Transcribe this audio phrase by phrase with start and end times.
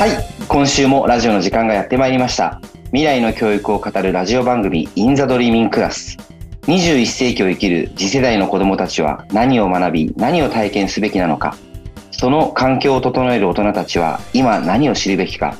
[0.00, 0.12] はい。
[0.48, 2.62] 今週もラジオの時間がやってまいりました。
[2.84, 6.18] 未来の教育を語るラジオ番組 In the Dreaming Class
[6.62, 11.54] 21世紀を生きる次世代の子どもたちは何を学び何を体験すべきなのか。
[12.12, 15.54] その環境を整える大人たちは今何を知るべきか。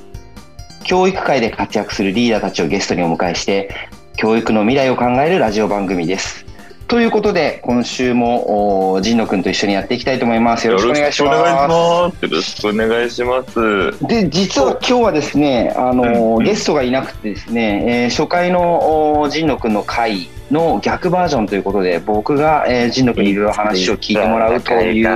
[0.85, 3.69] 教育界で活躍するリーダーたちをゲストにお迎えして
[4.17, 6.47] 教育の未来を考えるラジオ番組です。
[6.91, 10.67] ということで、今週も神野くんと一緒にやっていきたいと思います。
[10.67, 12.25] よろしくお願いします。
[12.25, 14.07] よろしくお願いします。
[14.09, 25.07] で、実は今日はですね、あの、うん、ゲストがいなくてですね、えー、初回の神野くんの回の逆バージョンということで、僕が、えー、神野くんにいろいろ話を聞いてもらうという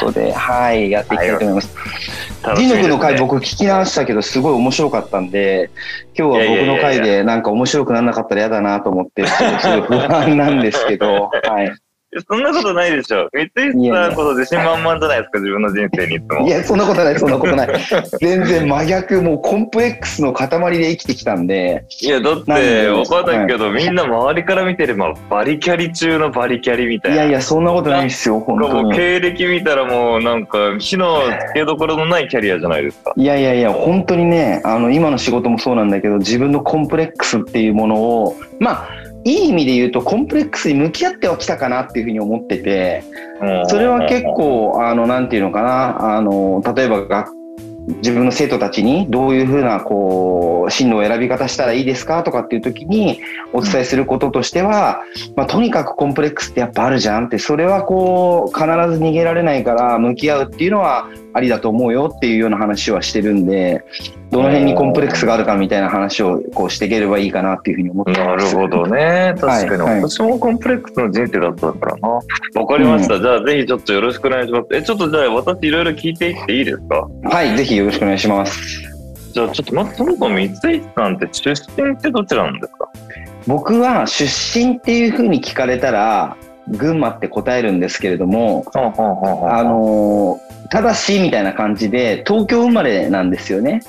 [0.00, 1.74] ことで、はい、やっていきたいと思います。
[2.42, 5.70] 神野くんの回僕聞き直したけど、すごい面白かったんで、
[6.16, 11.87] 今日は僕の回でなんか面白くならなかったら嫌だなと思って、すごい不安なんですけど、はい。
[12.26, 13.28] そんなことないでしょ。
[13.34, 16.46] 三井さんこと自信満々じゃないですか、自分の人生にいつも。
[16.46, 17.68] いや、そんなことない、 そんなことない。
[18.20, 21.84] 全然真逆、もうコンプレックスの塊で生きてきたんで。
[22.00, 27.16] いや、だって、わかんないけど、はい、みんな周りから見てれば、バリキャリ中のバリキャリみたいな。
[27.16, 28.96] いやいや、そんなことないですよ、本当に。
[28.96, 33.12] 経歴見たらもう、なんか、火のつけどころのないキャリアじゃないですか。
[33.16, 38.88] いやいやいや、本当にね、あの、今の仕事もそうなんだけど、自分のコンプレックスっていうものを、まあ、
[39.28, 43.04] いい意味で言うとコンプレックスに向き合ってはきたかなっていうふうに思ってて
[43.68, 47.38] それは結構あのなんていうのかなあの例えば学
[47.88, 53.20] 自分の生徒たちにどういうふうなこう進路を選び方したらいいですかとかっていう時に
[53.52, 55.02] お伝えすることとしては、
[55.36, 63.82] まあ、とにかくコンプレックスってやっぱあるじゃんってそれはこう必ず逃げられないから向き合うっていうのはありだと思うよっていうような話はしてるんで
[64.30, 68.20] どの辺にコンプレックスがあるかみたいな話をこうしていければいいかなっていうふうに思ってます。
[68.20, 69.34] なるほどね。
[69.40, 72.08] 確かに、はい、私もコンプレックスの人生だったからな。
[72.08, 72.22] わ
[72.66, 73.14] かりました。
[73.14, 74.66] うん、じゃあぜひちょっとよろしくお願いします。
[74.72, 77.08] え、ちょっとじゃあ私いろいろ聞いていっていいですか？
[77.24, 78.82] はい、ぜひよろしくお願いします。
[79.32, 80.50] じゃあちょっとまずそもそも三井
[80.94, 82.88] さんって出身ってどちらなんですか？
[83.46, 86.36] 僕は出身っていうふうに聞かれたら
[86.68, 90.38] 群馬って答えるんですけれども、あの
[90.70, 93.80] ただしみたいな感じで東京生まれなんですよね。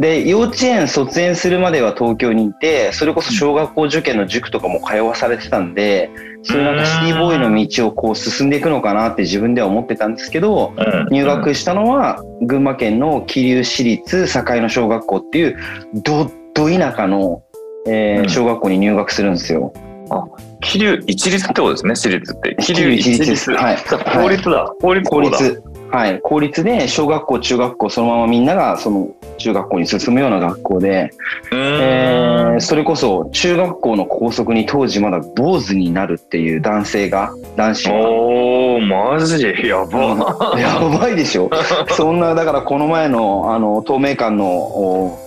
[0.00, 6.10] で幼稚園卒園するまでは東京にいてそれこそ小学校受験の塾とかも通わされてたんで
[6.44, 10.72] そういうなんかシティボーイの道をこう進んでいくのかなって自分では思ってたんですけど
[11.10, 15.58] 入学したのは群馬県の桐生市立境野小学校っていう
[16.04, 17.42] どど田舎の、
[17.86, 19.72] えー、小学校に入学するんですよ。
[20.10, 20.24] あ
[20.60, 22.56] 桐生一律ってことですね、私立って。
[22.60, 23.52] 桐生一律。
[23.52, 23.76] はい。
[24.22, 24.74] 公立だ。
[24.80, 25.62] 公立公立。
[25.92, 26.20] はい。
[26.20, 31.10] 公立で、小学校、中学校、そのままみんなが、その、中学校に進むような学校で、
[31.52, 37.94] えー、それこそ、中学校の校則に当時まだ坊主になるっていう男性が、男子が。
[37.94, 39.42] おー、マジ？
[39.66, 40.54] やば。
[40.60, 41.50] やばいでしょ。
[41.90, 45.18] そんな、だからこの前の、あの、透明館の、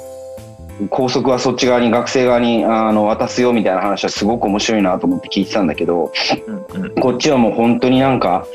[0.90, 6.12] 校則はそっち側に学生側にあの渡すよみたいな話はすごく面白いなと思って聞いてたんだけど、
[6.76, 8.46] うんうん、こっちはもう本当になんか、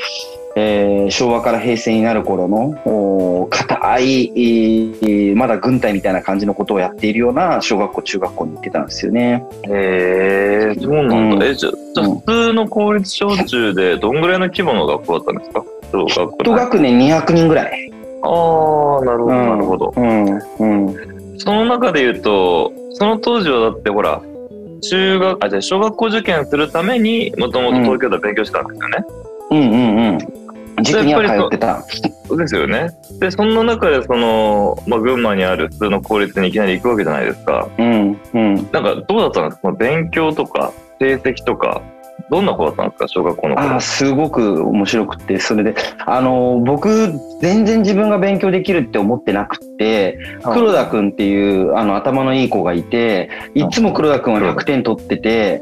[0.56, 9.44] えー、昭和から平成になる頃の硬い、まだ軍隊みたいな感じのことをやっているような小学校中学校に行ってたんですよね。
[9.64, 11.46] へえー、そうなんだ。
[11.46, 15.64] うん、えじゃ普通の公立小中でどんぐらいの規模の学校だったんですか？
[16.40, 17.92] 一学年200人ぐらい。
[18.22, 19.92] ああなるほどなるほど。
[19.96, 24.20] うん、うんその中で言うと、その当時はだってほら、
[24.82, 29.04] 中学、あ、じゃ小学校受験するために、もともと東京で勉強してたんですよね。
[29.50, 30.18] うんうんうん。
[30.82, 31.84] 塾には通ってた。
[32.36, 32.90] ですよね。
[33.20, 37.68] で、そんな中で、その、まあ、群馬にある普通の公立にいきなり行くわけじゃないですか。
[37.78, 38.54] うんうん。
[38.54, 39.72] なんか、どうだったんですか？
[39.72, 41.80] 勉強とか、成績とか、
[42.30, 43.08] どんな子だったんですか？
[43.08, 45.74] 小学校のあすごく面白くてそれで。
[46.06, 55.60] あの僕全然自分が勉強できるって思ってなくて黒田君っていうあの頭のいい子がいていつも黒田君は100点取ってて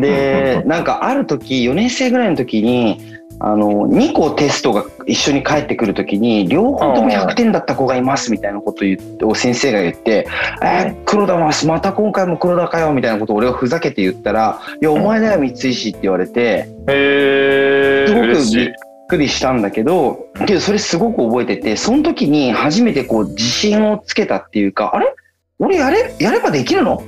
[0.00, 3.00] で なんかある時4年生ぐらいの時に
[3.40, 10.26] あの、2個テストが一緒に返ってくるときに、両方とも100点だった子がいますみたいなことを言って、先生が言って、
[10.62, 18.72] えー、黒田はまた今回も黒田かよみたいなことを俺がふざけて言ったら、いや、お前だよ、三石って言われて、へすごくびっ
[19.08, 25.14] くりしたんだけど、けどそれすごく覚えてて、その時に初めてこう自信をつけたっていうか、あれ？
[25.60, 27.02] 俺やれ、やればできるの？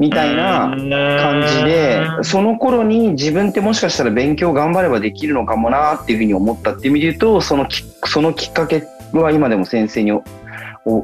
[0.00, 0.74] みたいな
[1.20, 8.82] 感じで、その頃に自分ってもしかしたら勉強頑張ればできるのかもなっていうふうに思ったっていう意味で言うと、そのきそのきっかけ
[9.12, 10.22] は今でも先生にお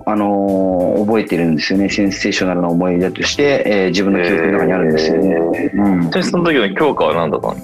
[0.06, 1.90] あのー、覚えてるんですよね。
[1.90, 5.28] センセーショナルな思い出として、えー、自分の記憶の中にあるんですよね。
[5.28, 6.24] えー、うん。
[6.24, 7.54] その時の教科は何だったの？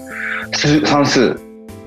[0.86, 1.40] 算数。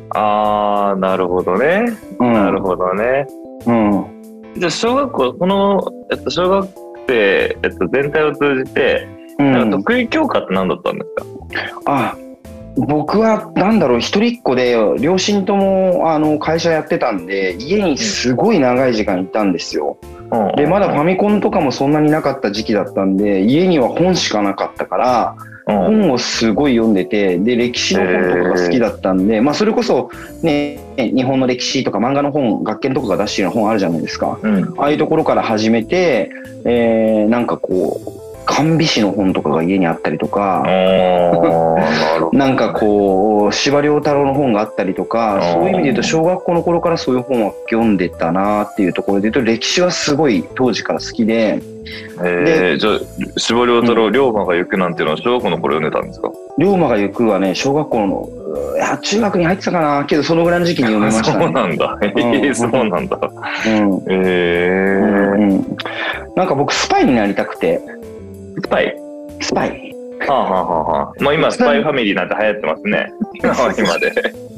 [0.09, 1.85] ああ、なるほどね。
[2.19, 3.27] うん、なるほどね。
[3.67, 4.05] うん。
[4.57, 6.67] じゃあ小学校、この、えっと、小学
[7.07, 9.07] 生、えっと、全体を通じて、
[9.37, 12.17] なんか得意教科って何だったんですか、うん、あ
[12.77, 19.97] 僕はなんだろう一人っ子で両親ともあの会社やってたんで家にすごい長い時間いたんですよ。
[20.57, 25.35] でまだファミコンとかもそんなになかった時期だったんで家には本しかなかったから
[25.67, 30.09] 本をすごい読んでてで歴史の本とかが好きだったんで、まあ、それこそ、
[30.41, 36.31] ね、日本の歴史とか漫画の本学研とかが出してる本あるじゃないですか、うん、ああいうところから始めて、
[36.65, 40.63] えー、なんかこう甘美師の本とかが家にあったりとか、
[42.31, 51.59] なんかこう、司馬遼太郎の本があったりとか、そういう意味で言うと、小学校の頃からそういう本は読んでたなっていうところで言うと、歴史はすごい当時から好きで。
[52.23, 52.99] えー、じゃあ、
[53.37, 56.31] 司馬遼太郎、龍馬が行くなんていうのは小学校の頃読んでたんですか？
[56.57, 58.29] 龍馬が行くはね、小学校の、
[58.75, 61.97] いや、中学に入ってたかなけど、そのぐらいの時期に読みました、ね、そうなんだ。
[62.01, 63.19] えー、そうなんだ。
[63.21, 64.03] うん。
[64.09, 65.77] えー、うん。
[66.35, 67.81] なんか僕、スパイになりたくて。
[68.65, 68.95] スパイ
[69.41, 69.95] スパイ。
[70.27, 71.23] はあはあはあはあ。
[71.23, 73.11] まあ今、スパイファミリーなんて流行ってますね。
[73.77, 74.11] 今で。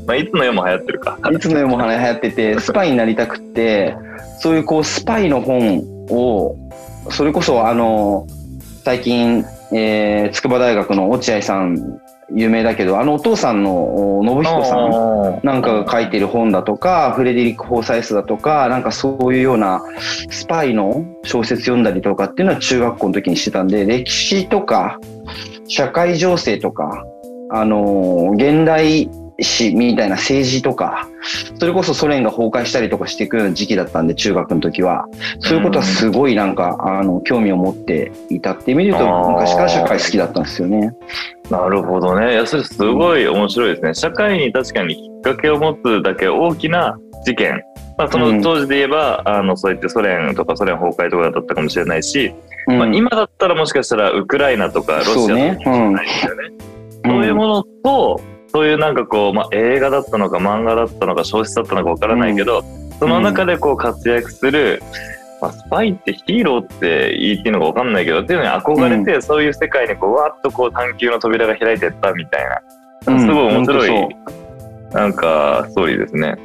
[0.06, 1.20] まあいつの世も流行ってるか。
[1.30, 3.98] いつの世も流行ってて、 スパイになりたくて、
[4.40, 6.56] そういうこう、スパイの本を、
[7.10, 8.26] それこそあの、
[8.86, 9.44] 最近、
[9.74, 12.00] えー、筑波大学の落合さん
[12.34, 19.82] 有名だけど、あのお父さんの信彦さんなんかが書いてる本だとか、フレデリック・ホーサイスだとか、なんかそういうような
[20.30, 25.00] スパイの小説読んだりとかっていうのは中学校の時にしてたんで、歴史とか、
[25.68, 27.06] 社会情勢とか、
[27.50, 29.10] あの、現代
[29.40, 31.08] 史みたいな政治とか、
[31.60, 35.06] それこそソ連が崩壊したりとかしていくような時期だったんで、中学の時は。
[35.40, 40.92] そういうことはすごいなんか、あの、興味を持っていたっていう意味で言うと、昔から社会好きだったんですよね。
[41.50, 42.34] なるほどね。
[42.34, 43.94] いや、それすごい面白いですね。
[43.94, 47.62] 社会に確かにきっかけを持つだけ大きな事件。
[47.98, 52.34] まあ、その当時で言えば、うん、あの、そういってソ連とかソ連崩壊とかだったかもしれないし、
[52.68, 56.50] うん、まあ、今だったらもしかしたらウクライナとかロシアとかもしれないですよね。
[57.06, 62.64] そう、ねうん、いうものと、そういうなんかこう、まあ、映画だったのか漫画だったのか小説だったのかわからないけど、
[63.00, 64.82] その中でこう活躍する、
[65.42, 72.46] まあ、スパイってヒーローって言っていいのか分かんないけどっていうのに憧れて、うん、そういう世界にこうわっとこう探求の扉が開いてったみたい
[73.06, 74.16] な、すごい面白い、
[74.92, 76.36] なんかストーリーですね。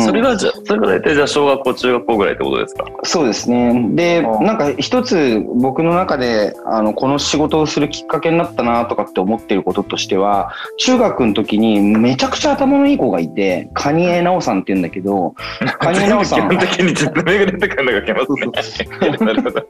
[0.00, 2.84] それがじゃそれが大体じゃあ小学校中学校ぐらいってことですか？
[3.04, 3.88] そうですね。
[3.94, 15.34] でなんか一つ僕の中であのこの仕事をするきっかけになったなとかって思ってることとしては中学の時にめちゃくちゃ頭のいい子がいて蟹江直さんって言うんだけど
[15.80, 16.48] 蟹江直さん。
[16.48, 18.88] 基本的に実名が出てくるのが来ますね。
[19.18, 19.66] なるほど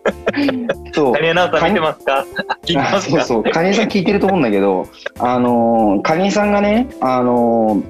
[0.93, 2.25] そうさん見てますか？
[2.62, 3.25] 聞いてますか？
[3.25, 3.52] そうそう。
[3.52, 4.87] 蟹江さん聞いてると思うんだけど
[5.19, 7.82] あの蟹江さんがねあの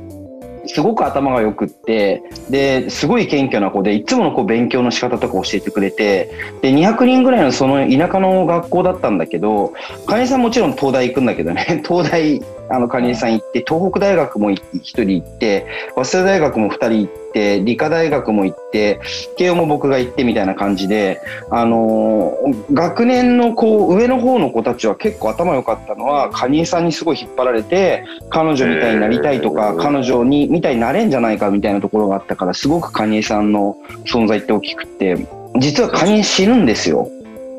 [0.67, 6.31] すごく頭が良くって、で、すごい謙虚な子で、いつものこう勉強の仕方とか教えてくれて、
[6.63, 9.73] で、200人ぐらいのその田舎の学校だったんだけど、
[10.07, 17.26] 金井さんもちろん東大行くんだけどね、 東大、あの、金井さん行って、東北大学も1人行って、早稲田大学も2人行っ、て、
[17.65, 19.01] 理科大学も行って、
[19.37, 35.17] 慶応も僕が行ってみたいな感じで、あのー、学年のこう、上の方の子たちは結構頭良かったのは、カニエさんにすごい引っ張られて、彼女みたいになりたいとか、彼女に、みたいになれんじゃないかみたいなところがあったから、すごくカニエさんの存在って大きくて、
[35.59, 37.09] 実はカニエ死ぬんですよ。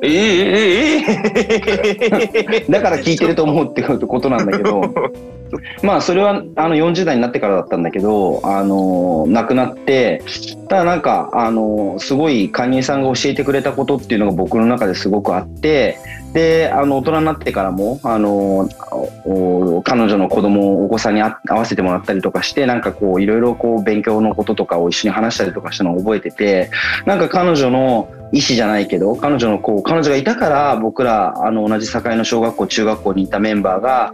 [0.02, 1.06] えええ
[2.60, 4.82] え だから聞いてると思うってことなんだけど、
[5.82, 10.22] まあそれはあの40代になってからだったんだけど、あの亡くなって
[10.70, 15.98] ただなんかあのすごい蟹江さんが教えてくれたことっていうのが僕の中ですごくあって
[16.34, 18.70] であの大人になってからもあの
[19.84, 26.70] 彼女の子供をお子さんに会わせてもらったりとかしてなんかこういろいろ勉強のこととかを一緒に話したりとかしたのを覚えてて
[27.06, 34.14] なんか彼女の意思じゃないけど彼女のこう彼女がいたから僕らあの同じ境の小学校中学校にいたメンバーが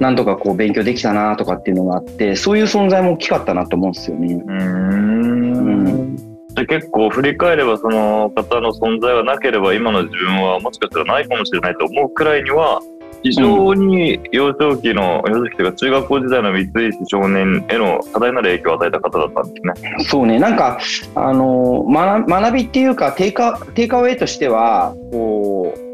[0.00, 4.34] なんとかこう勉強できたなとかっていうのがあってそういう存在も大きかったなと思うんですよね。
[4.34, 6.16] うん
[6.54, 12.80] で結構振り返ればその方の存在がなければ今の自分はもしかしたらないかもしれないと思うくらいには
[13.22, 20.04] 非常に幼少期の、幼少期というか中学校時代の三石少年への多大なる影響を与えた方だったんですね。
[20.04, 20.78] そうね、なんか、
[21.14, 25.92] あの、学学びっていうか、テイカ、テイカウェイとしては、こう、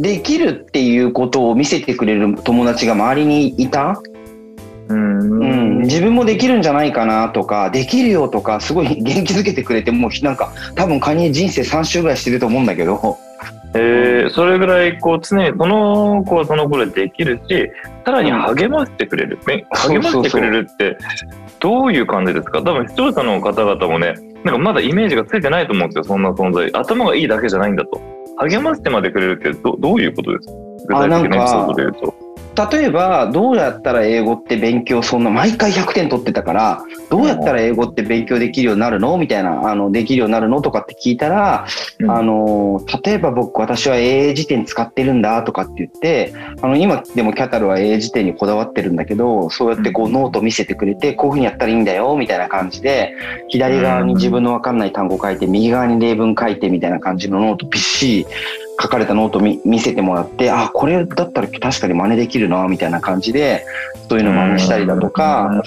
[0.00, 4.00] できるっていうことを見せてくれる友達が周りにいた？
[4.88, 13.18] うん、うん、自分もできるんじゃないかなとかできるよとかすごい 元気づけてくれてもうなんか多分カニ人生3周ぐらいしてると思うんだけど
[13.80, 17.70] えー、それぐらいこう常にその子はその子でできるし
[18.04, 19.38] さらに励ましてくれる、
[19.70, 20.96] 励ましてくれるって
[21.60, 22.58] どういう感じですか？
[22.62, 26.70] 多分視聴者の方々もねなんかまだイメージがついてないと思うんですよ、そんな存在。
[26.72, 28.00] 頭がいいだけじゃないんだと。
[28.38, 30.54] 励ましてまでくれるってどどういうことですか？
[30.88, 32.27] 具体的なエピソードで言うと。
[32.70, 39.16] 例えばどうやったら英語って勉強そんな毎回100点取ってたからどうやったら英語って勉強できるようになるの？
[39.16, 40.60] みたいなあのできるようになるの？
[40.60, 41.66] とかって聞いたら、
[42.00, 53.14] うん、あの例えば僕私は英英辞典使ってるんだとかって言ってあの今でもキャタルは英英辞典にこだわってるんだけどそうやってこうノート見せてくれてこういうふうにやったらいいんだよみたいな感じで
[53.48, 58.26] 左側に自分の分かんない単語書いて右側に例文書いてみたいな感じのノートびっしり
[58.80, 63.64] 書かれたノート見見せてもらって、あ、これだったら確かに真似できるな、みたいな感じで、
[64.08, 65.62] そういうの真似したりだとか、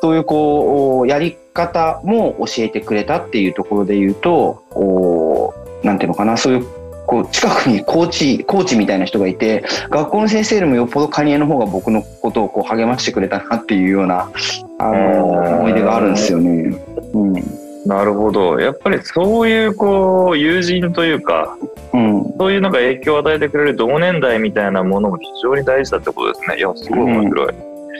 [0.00, 6.66] そういうこう、やり方も教えてくれたっていうところで言うと、こう、なんていうのかな、そういう
[7.06, 14.30] こう近くにコーチ、コーチみたいな人がいて、学校の先生よりもよっぽどカニエの方が僕のことをこう励ましてくれたなっていうような、
[14.78, 16.78] あの、思い出があるんですよね。
[17.12, 18.60] うんなるほど。
[18.60, 21.56] やっぱりそういうこう友人というか、
[21.92, 26.58] うん、そういうなんか影響を与えてくれる同年代みたいなものも非常に大事だってことですね。
[26.58, 27.54] いや、すごい面白い。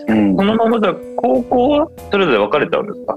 [0.09, 3.17] うん、そのままじゃ高校はそれぞれ別れたんですか？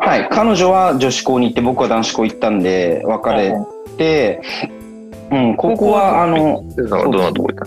[0.00, 0.28] はい。
[0.30, 3.54] 彼女は女子校に行って、僕は男子校行ったんで、別れ
[3.96, 4.42] て、
[5.30, 7.66] うん、高校は、あの、どんなとこ行った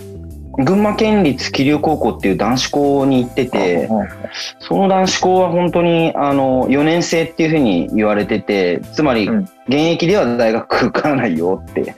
[0.62, 3.88] 群馬県立桐生高校っていう男子校に行ってて、
[4.60, 11.96] その男子校は本当にあの4年生っていうふうに言われてて、つまり現役では大学受からないよって。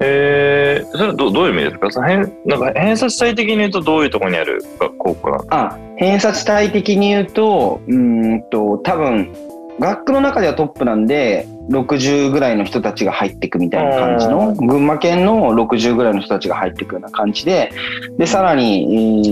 [0.00, 1.90] えー、それはどどういう意味ですか？
[1.90, 9.32] その偏なんか偏差値体的に言うとどういうところにある学校かあ偏差値体的に言うとうんと多分
[9.78, 17.72] 学区の中ではトップなんで60ぐらいの人たちが入っていくみたいな感じの群馬県の60ぐらいの人たちが入っていくような感じで
[18.18, 19.26] でさらに、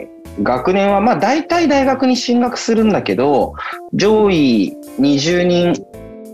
[0.00, 3.54] えー、学年はまあ大体大学に進学するんだけど
[3.92, 5.74] 上位20人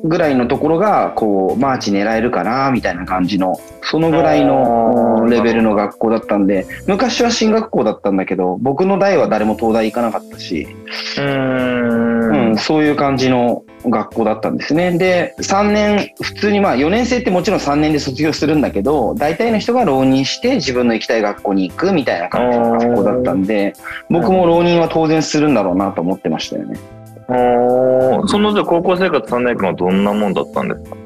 [0.05, 10.67] ぐらいのところがこうマーチ狙えるかなみたいな感じのそのぐらいのレベルの学校だったんで昔は進学校だったんだけど僕の代は誰も東大行かなかったし
[11.19, 12.57] うん。
[12.59, 14.97] そういう感じの学校だったんですね。
[14.97, 23.73] で3年普通にまあ4年生ってもちろん3年で卒業するんだけど大体の人が浪人して自分の行きたい学校に行くみたいな感じの学校だったんで
[24.09, 27.02] 僕も浪人は当然するんだろうなと思ってましたよね。
[28.27, 30.97] そのじゃ高校生活3年間はどんなもんだったんですか？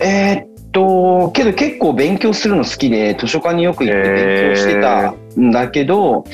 [0.00, 6.24] えー、っと、けど結構勉強するの好きで、図書館によく行って勉強してたんだけど、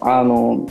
[0.00, 0.66] あの、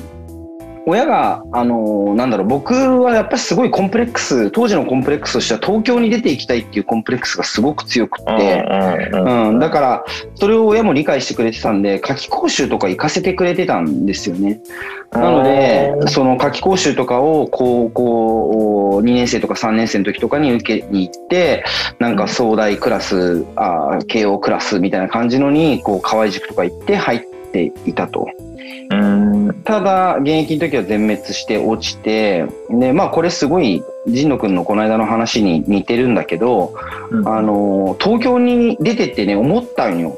[0.86, 8.66] 親が、あの、なんだろう、僕はやっぱりすごいコンプレックス、当時のコンプレックスとしては東京に出ていきたいっていうコンプレックスがすごく強くって、
[9.14, 14.60] うん、だから、それを親も理解してくれてたんで、夏期講習とか行かせてくれてたんですよね。
[15.12, 21.64] なので、その夏期講習とかを高校2年生とか3年生の時とかに受けに行って、
[22.00, 27.20] なんか総大クラス、あ慶応クラスみたいな感じのに、こう、河合塾とか行って入っ
[27.52, 28.28] ていたと。
[29.64, 36.74] ただ、現役の時は全滅して落ちて、で、まあこれすごい、神野くんのこの間の話に似てるんだけど、
[37.12, 40.18] うん、あの、東京に出てってね、思ったんよ。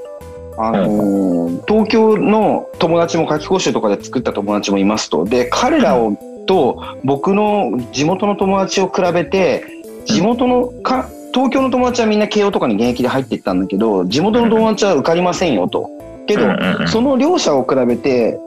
[0.57, 5.25] あのー、東京の友達も夏期講習とかで作った友達もいますと。
[5.25, 9.63] で、彼らを、と僕の地元の友達を比べて、
[10.05, 15.89] 地元のか、東京の友達はみんな慶応とかに現役で入っていったんだけど、地元の友達は受かりませんよと。
[16.27, 18.39] けど、その両者を比べて、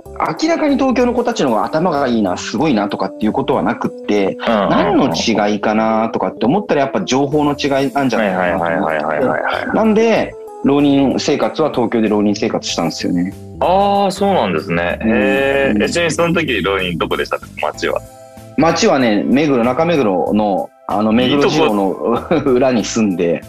[0.42, 9.72] 明らかに東京の子たちの方が頭がいいな、すごいなとかっていうことはなくって、何の違いかなとかって思ったらやっぱ情報の違いなんじゃないかな。
[9.74, 13.32] なんで、浪人生活は東京で浪人生活したんですよね。
[13.60, 14.98] ああ、そうなんですね。
[15.02, 15.88] へえ。
[15.88, 17.38] ちなみにその時浪人どこでした？
[17.62, 18.00] 町は
[18.56, 21.90] 町はね、目黒、中目黒の、あの、目黒城の
[22.46, 23.42] 裏に住んで、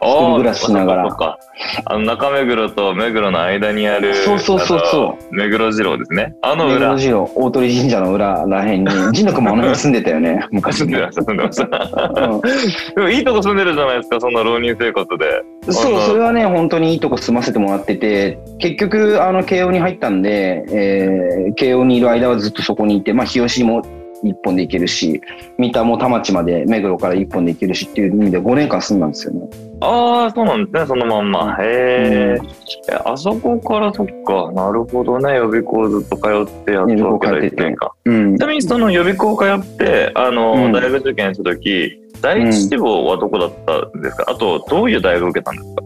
[0.00, 1.38] 一人暮らししながら。
[1.86, 5.34] あの中目黒と目黒の間にある、そうそうそうそう。
[5.34, 6.34] 目黒次郎ですね。
[6.42, 6.74] あの裏。
[6.74, 10.78] 目黒次郎、大鳥神社の裏らへんに、神野くんもあの辺住んでたよね、 昔。
[10.78, 12.94] 住んでました、住んでました。
[12.96, 15.72] でもいいとこ住んでるじゃないですか、そんな浪人生活で。
[15.72, 23.82] そう、それはね、本当にいいとこ住ませてもらってて、結局、あの、慶応に入ったんで、えー、慶応にいる間はずっとそこにいて、まあ、日吉も
[24.24, 25.20] 一本で行けるし、
[25.58, 29.48] 三田も田町まで目黒から一本で行けるしっていう意味で5年間住んだんですよね。
[29.80, 31.56] ああ、そうなんですね、そのまんま。
[31.60, 36.28] へえ、うん、あそこからそっか、なるほどね、予備校ずっと通
[36.60, 37.90] ってやったわけだ1年間。
[38.06, 45.82] うん、ちなみにその予備校通って、あの、うん、大学受験した時、第一志望はどこだったんですか、あと、どういう大学受けたんですか？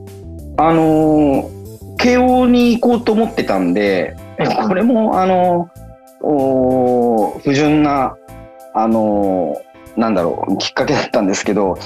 [0.61, 4.17] あのー、慶応に行こうと思ってたんで、
[4.69, 5.88] これも、あのー、
[6.21, 8.17] お不純な
[8.75, 9.61] あの
[9.99, 11.77] なんだろう、きっかけだったんですけど、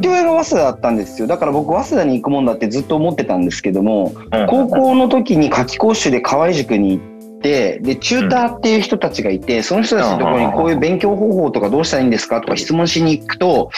[0.00, 1.28] 父親が早稲田だったんですよ。
[1.28, 4.12] だから僕、早稲田に行くもんだってずっと思ってたんですけども、
[4.48, 7.13] 高校の時に夏季講習で河合塾に行って、
[7.44, 13.70] て、で、チューターっていう人たちがいて、その人たちのところにこういう勉強方法とかどうしたらいいんですかとか質問しに行くと、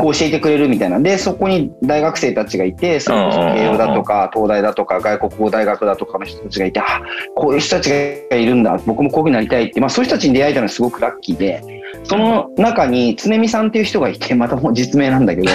[0.00, 0.98] こう教えてくれるみたいな。
[0.98, 7.00] で、そこに大学生たちがいて、それこそ慶応だとか、東大だとか、外国語大学だとかの人たちがいて、あ、
[7.36, 8.80] こういう人たちがいるんだ。
[8.84, 11.62] 僕もこういうふうになりたいって、まあそういう人たちに出会えたのはすごくラッキーで、
[12.04, 15.48] その中に、常見さんっていう人がいて、またもう実名なんだけど、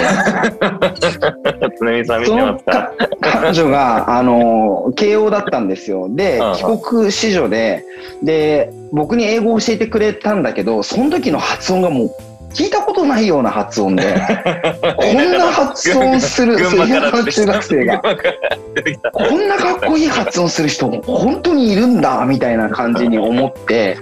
[1.80, 2.92] 常見さん見てますか？
[3.20, 6.08] 彼女が、あの、慶応だったんですよ。
[6.10, 7.84] で、帰国子女で、
[8.22, 12.10] で、僕に英語を教えてくれたんだけど、その時の発音がもう、
[12.54, 14.14] 聞いたことないような発音で、
[14.96, 18.00] こんな発音する、 その中学生が、
[19.12, 23.98] こんなかっこいい発音する人、本当にいるんだ、みたいな感じに思って、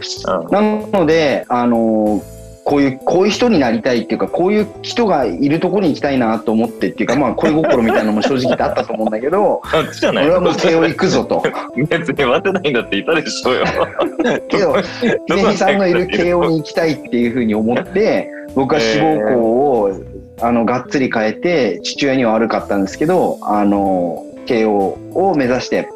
[0.50, 2.22] なので、あの
[2.66, 9.62] こういう、こういう人になりたいっていうか、こういう人がいるところに行きたいなと思ってっていうか、まあ、恋心みたいなのも正直あったと思うんだけど、
[10.02, 11.44] 俺はもう慶応行くぞと。
[11.76, 13.64] 別に待てないんだっていたでしょうよ。
[14.48, 19.92] けど、秀美さんのいる慶応に行きたいっていうふうに思って、僕は志望校を、
[20.40, 25.88] あの、がっつり変えて、父親には悪かったんですけど、あの、慶応を目指して、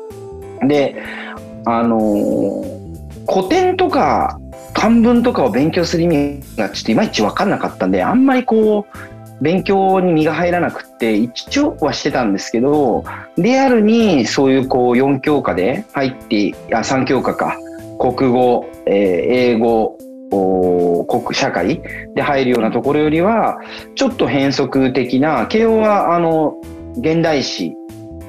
[0.63, 0.95] で、
[1.65, 2.63] あの、
[3.29, 4.40] 古典とか
[4.75, 13.05] 漢文とかを勉強する意味がちょっといまいち分かんなかったんで、あんまりこう、勉強に身が入らなくって、一応はしてたんですけど、
[13.39, 17.57] リアルにそういうこう4教科で入って、あ、3教科か、
[17.99, 19.97] 国語、えー、英語、
[21.07, 21.83] 国社会
[22.15, 23.59] で入るようなところよりは、
[23.95, 26.55] ちょっと変則的な、慶応はあの、
[26.99, 27.75] 現代史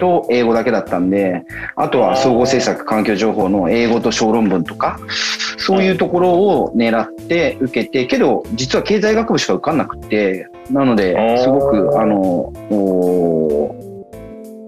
[0.02, 5.00] と英語だけだったんで、あとは総合政策環境情報の英語と小論文とか、
[5.58, 12.52] そういうところを狙って受けて、けど実は経済学部しか受かんなくて、なので、すごく、あの、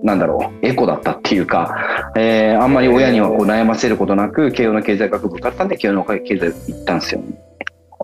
[0.04, 7.28] なんだろう、エコだったっていうか、えー、あんまり親にはこう悩ませることなく、慶応の経済学部受かったんで、慶応の経済行ったんですよ、ね。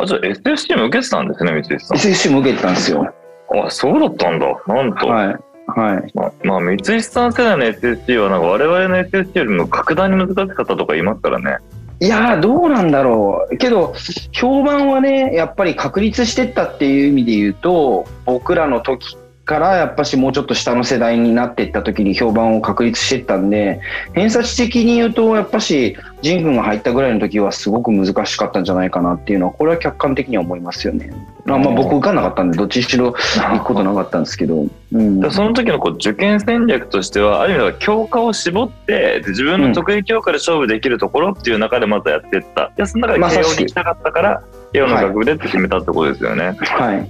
[0.02, 1.98] あ、じゃあ SSC も受けてたんですね、三井さん。
[1.98, 3.14] SSC も受けてたんですよ。
[3.52, 4.48] あ、そうだったんだ。
[4.66, 5.08] なんと。
[5.08, 5.49] はい。
[5.70, 6.12] はい。
[6.14, 11.58] ままあ、三井さん世代の SSC は、なんか我々の SSC よりも格段に難しかったとか言いますからね。
[12.02, 13.58] いやどうなんだろう。
[13.58, 13.94] けど、
[14.32, 19.18] 評判はね、やっぱり確立してったっていう意味で言うと、僕らの時
[19.50, 23.82] からやっぱしもうちょっと下の世代になっていった時に評判を確立していったんで
[24.14, 31.10] 偏差値的に言うとやっぱし仁君が入ったぐらいの時はすごく難しかったんじゃないかなっていうのはこれは客観的には思いますよね。
[31.46, 46.56] まあ、まあ僕受かんなかったんでどっちにしろ行くことなかったんですけど、うん、その時のこう受験戦略としてはある意味では教科を絞って自分の得意教科で勝負できるところっていう中でまたやっていった、でその中で慶応に行きたかったから慶応の学部でって決めたってことですよね。
[46.60, 47.10] はい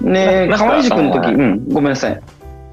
[0.00, 2.20] ね河合塾の時、うん、ごめんなさい。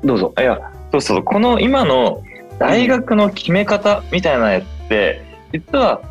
[0.04, 0.34] どうぞ。
[0.38, 0.60] いや、
[0.92, 2.24] そうそう、この今の
[2.58, 5.22] 大学の決め方みたいなやつって、
[5.54, 6.02] 実は、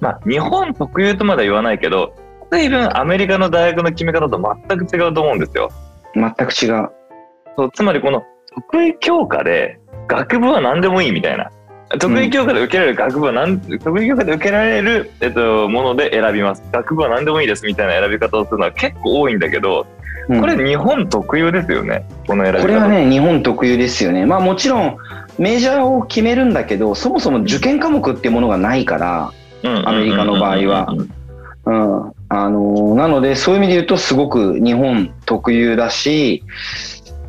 [0.00, 2.14] まあ、日本特有とまでは言わないけど、
[2.50, 5.70] 随分アメリカの大学の決め方と全く違うと思うんですよ。
[6.14, 6.90] 全く違う。
[7.56, 8.22] そうつまりこの
[8.54, 11.50] 得意教科で学部は何でもいいみたいな。
[11.98, 16.62] 得意教科で受けられる学部は何、うん、得意教科で受けられる、えっと、もので選びます。
[16.70, 19.86] 学部は何でもいいですみたいな選び方をするのは結構多いんだけど、
[20.28, 24.26] これ日本特有ですよね、この選びこれはね、日本特有ですよね。
[24.26, 24.96] まあもちろん、
[25.38, 29.32] メジャーを決めるんだけど、そもそも受験科目っていうものがないから、
[29.84, 30.94] アメリカの場合は。
[31.66, 32.12] うん。
[32.28, 36.44] あのー、なので、そういう意味で言うと、すごく日本特有だし、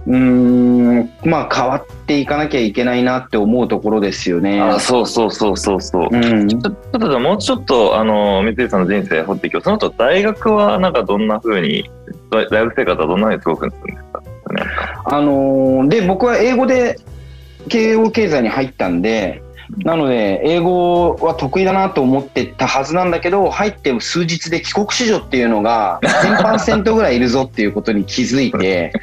[0.07, 4.59] うん、まあ変わっていかなきゃいけないなって思うところですよね。
[4.59, 6.09] あそうそうそうそうそう。
[6.11, 11.89] うん、ちょっともうちょっとあの三井さんの人生掘っていきその後大学はなんかどんなふうに
[12.31, 14.23] 大学生活はどんなふうに過ごくんですか。
[15.05, 16.99] あのー、で僕は英語で
[17.69, 19.43] 慶応経済に入ったんで。
[19.77, 28.93] なので、英語は得意だなと思ってたはずなんだけど、入って数日で帰国子女っていうのが1000%ぐらいいるぞっていうことに気づいて、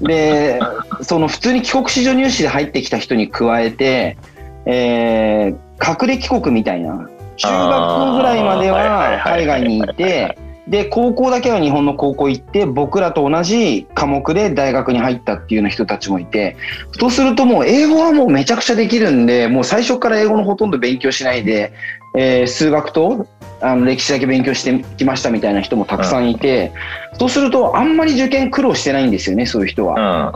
[0.00, 0.60] で、
[1.02, 4.16] その普通に帰国子女入試で入ってきた人に加えて、
[4.64, 16.56] えー、隠れ帰国みたいな、中学ぐらいまでは海外にいて、で、高校だけは日本の高校行って、僕らと同じ科目で大学に入ったっていうような人たちもいて、
[16.98, 21.72] そうするともう英語はもうめちゃくちゃできるんで、もう最初から英語のほとんど勉強しないで、
[22.16, 23.26] えー、数学と
[23.60, 26.72] あの歴史だけ勉強してきましたみたいな人もたくさんいて、
[27.12, 30.34] うん、そうするとあんまり受験苦労してないんですよねそういう人は。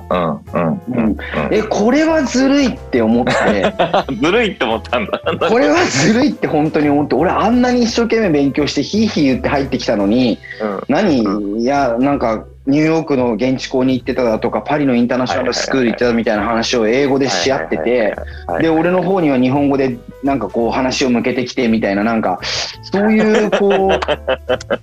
[1.51, 3.33] えこれはずるいって思って。
[4.23, 5.21] ずるいって思ったんだ。
[5.49, 18.17] これはずるいって本当に思って俺あんなに一生懸命勉強してヒーヒー言って入ってきたのに、うん、何、うん、いやなんかニューヨークの現地校に行ってただとかパリのインターナショナルスクール行ってたみたいな話を英語でし合ってて
[18.61, 21.97] で俺の方には日本語でなんかこう話を向けてきてみたい。
[21.97, 22.41] ななんか
[22.83, 23.91] そういうこ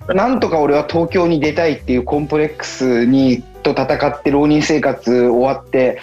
[0.08, 6.00] うなんとか俺は東京に出たいっていうコンプレックスにと戦って浪人生活終わって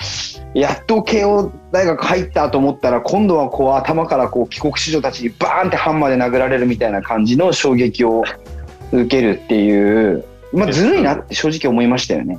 [0.55, 8.25] やっと慶応大学入ったと思ったら今度はこう頭からこう帰国子女たちにバーンってハンマーで殴られるみたいな感じの衝撃を
[8.93, 12.39] 受けるっていうまあ、ずるいなって正直思いましたよね。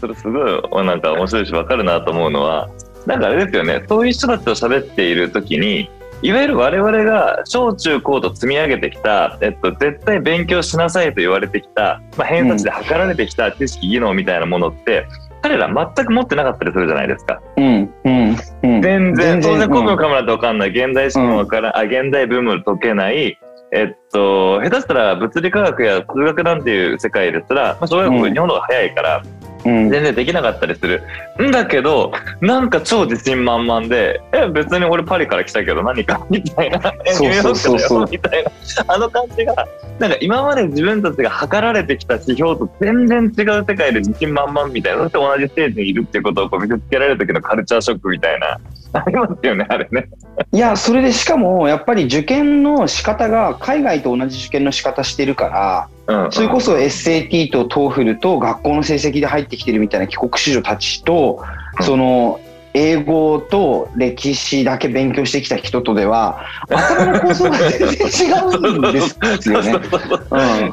[0.00, 2.68] それすごいなんか面白いし分かるなと思うのは
[3.06, 3.84] なんかあれですよね。
[3.88, 5.88] そういう人たちと喋っている時に
[6.22, 15.06] いわゆる我々が小中高と積み上げてきた、えっと、絶対勉強しなさいと言われてきた、まあ、偏差値で測られてきた知識、技能みたいなものって、
[15.42, 17.40] 彼ら全く持ってなかったりするじゃないですか。
[17.56, 18.36] うん、うん、
[18.82, 23.36] 全然、当然古文かもらって分かんない、現代史も分から、うん、あ、現代文も解けない、
[23.74, 29.22] えっと、下手したら物理科学や数学なんていう世界ですら、まあ、小学校、日本の方が早いから、
[29.64, 31.02] 全然できなかったりする。
[31.40, 36.20] んだけど、なんか超自信満々で、え、別に俺パリから来たけど何か？
[36.28, 38.50] みたいな、ニューヨークだよみたいな、
[38.88, 39.54] あの感じが、
[40.00, 48.58] なんか今まで自分たちが測られてきた指標と全然違う世界で自信満々みたいな、そして同じステージにいるっていうことをこう見せつけられる時のカルチャーショックみたいな、
[49.04, 50.08] ありますよね、あれね。
[50.52, 61.42] いや、それでしかも、やっぱり受験の仕方が海外と同じ受験の仕方してるから、それこそ SAT と TOEFL と学校の成績で入ってきてるみたいな帰国子女たちと、
[61.80, 62.40] その
[62.74, 69.72] 英語と歴史だけ勉強してきた人とでは 頭の構造が全然違うんですよね。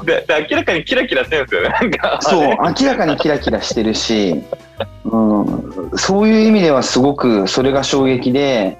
[0.05, 1.75] で明らかにキラキラしてるんですよね。
[2.21, 4.41] そう明らかにキラキラしてるし、
[5.05, 8.77] うん、そういう意味ではすごくそれが衝撃で。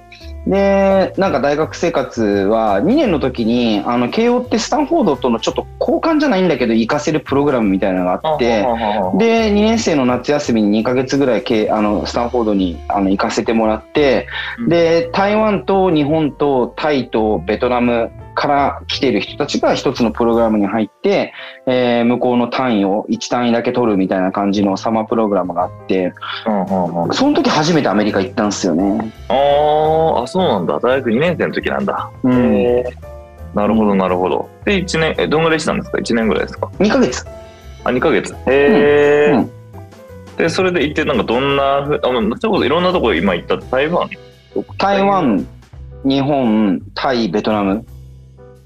[0.48, 8.62] で、なんか大学生活は2年の時に、あの、慶応ってスタンフォードとのちょっと交換じゃないんだけど、行かせるプログラムみたいなのがあって、
[9.18, 14.28] で、2年生の夏休みに2ヶ月ぐらい、あの、スタンフォードにあの行かせてもらって、
[14.68, 21.34] で、台湾と日本とタイとベトナムから来てる人たちが一つのプログラムに入って、
[21.68, 26.14] えー、向こうの単位を1単位だけ取るみたいな感じのサマープログラムがあって、
[27.12, 29.14] その時初めてアメリカ行ったんですよね。
[29.28, 30.76] ああ、そうなんだ。
[30.80, 32.10] 大学2年生の時なんだ。
[32.24, 32.84] うん、
[33.54, 34.50] なるほど、なるほど。
[34.64, 37.26] で、1年、え、どんぐらいしたんですか ?1 年ぐらいですか ?2 ヶ月。
[37.84, 38.34] あ、2ヶ月。
[38.34, 39.52] へえ、うんうん、
[40.38, 44.10] で、それで行って、なんかどんなふ、あ、それこそいろんなとこ今行った台湾？
[44.78, 45.46] 台湾、
[46.06, 47.86] 日本、タイ、ベトナム。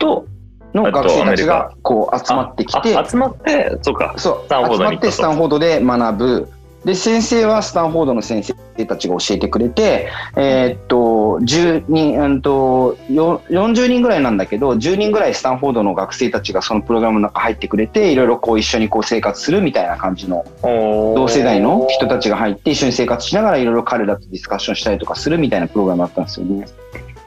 [0.04, 0.26] と
[0.74, 4.14] の学生たちがこう集まってきて集まってそうか。
[4.18, 6.50] そう集まってスタンフォードで学ぶ。
[6.84, 26.66] で先生はスタンフォードの先生たちが教えてくれて、えー、っと10人、うんと、40人ぐらいなんだけど10人ぐらいスタンフォードの学生たちがそのプログラムの中入ってくれていろいろこう一緒にこう生活するみたいな感じの同世代の人たちが入って一緒に生活しながらいろいろ彼らとディスカッションしたりとかするみたいなプログラムだったんですよね。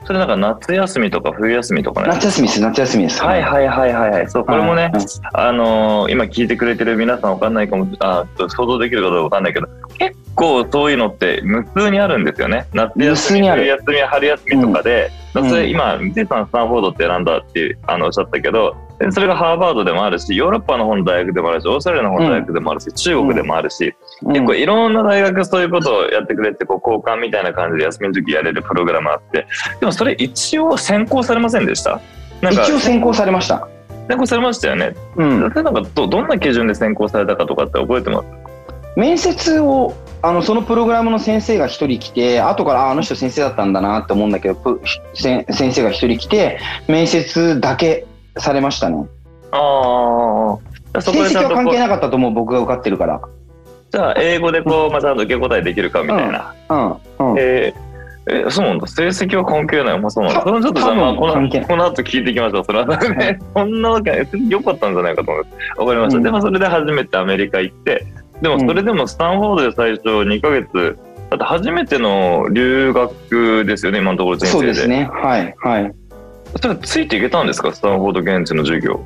[0.06, 2.08] それなんか夏休みとか冬休みとかね。
[2.08, 3.22] 夏休みです、夏休みです。
[3.22, 4.30] はいはいはいはい。
[4.30, 4.92] そう、これもね、はい、
[5.32, 9.66] あのー、今聞いてくれてる皆さんわかんないかも、あ想像できるかどうかわかんないけど、
[9.98, 12.68] 結構そういうのって無数にあるんですよね。
[12.72, 18.76] 夏休み、冬休み、春休みとかで、うん、それ今、ミテさんスタンフォードって選んだってあのおっしゃったけど、
[19.10, 29.46] それがハーバードでもあるし、ヨーロッパの方の大学でもあるし、オーストラリアの方の大学でもあるし、うん、中国でもあるし、うん、結構いろんな大学そういうことをやってくれって、こう交換みたいな感じで休みの時やれるプログラムあって、
[29.80, 32.00] でもそれ一応選考されませんでした？
[32.42, 33.68] 一応選考されました。
[34.08, 34.94] 選考されましたよね？
[35.16, 35.40] うん。
[35.40, 38.26] なんかどどんな基準で選考されたかとかって覚えてます？
[38.96, 44.80] 面接をあのそのプログラムの先生が一人来て後からあの人先生だったんだなって思うんだけど
[45.12, 48.06] 先生が一人来て面接だけ
[48.38, 49.06] されましたね。
[49.50, 50.58] あ
[50.96, 51.00] あ。
[51.00, 53.20] 成績は関係なかったと思う、僕が受かってるから。
[53.90, 56.54] じゃあ、英語でこう、まあ、ちゃんと受け答えできるかみたいな。
[56.68, 57.32] うん。
[57.32, 57.38] うん。
[57.38, 58.86] えー、えそうなんだ。
[58.86, 60.00] 成績は関係ない。
[60.00, 60.40] まあ、そうなんだ。
[60.42, 62.64] それはちょっとじゃあ、まあ、この、この後聞いていきましょう。
[62.64, 64.28] それはね、そんなわけない。
[64.48, 65.80] 良かったんじゃないかと思います。
[65.80, 66.16] わかりました。
[66.18, 68.06] うん、でも、それで初めてアメリカ行って、
[68.42, 70.98] でも、それでもスタンフォードで最初2ヶ月、
[71.30, 74.58] だって初めての留学ですよね、今のところ先生で。
[74.58, 75.08] そうですね。
[75.12, 75.54] はい。
[75.58, 75.94] はい。
[76.58, 79.04] それついていけたんですか、スタンフォード現地の授業。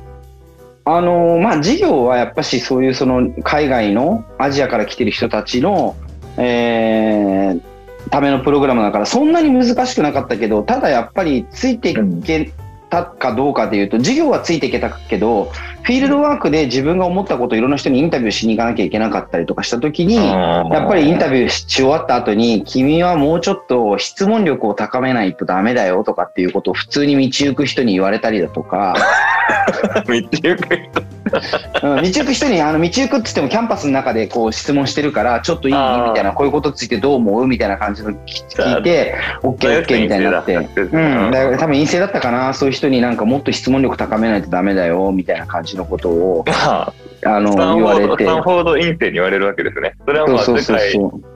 [0.83, 5.95] あのまあ、授業はやっぱしそういうその海外のアジアから来てる人たちの、
[6.37, 7.61] えー、
[8.09, 12.51] ためのプログラムだからそんなに難しくなかったけどただやっぱりついていけ
[12.91, 15.45] たかどうかでいうと授業はついていけたけど
[15.83, 28.95] フィールドワークで自分が思ったことをいろんな人にインタビューしに行かなきゃいけなかったりとかした時にやっぱりインタビューし終わった後に君はもうちょっと質問力を高めないとダメだよとかっていうことを普通に道行く人に言われたりだとか。
[30.05, 31.20] 道行く人
[31.83, 35.73] うん、道行く人にあの道行くっつってもキャンパスの中でこう質問してるからちょっといい？
[35.73, 37.47] みたいなこういうことついてどう思う？
[37.47, 42.53] みたいな感じの聞いて OKOK みたいになって、うん、だ多分院生だったかな？
[42.53, 46.93] そういう人になんかもっと質問力高めないとダメだよみたいな感じのことをあ
[47.39, 48.23] の言われて。
[48.23, 49.93] スタンフォード院生に言われるわけですね。
[50.05, 50.93] それはまあ世界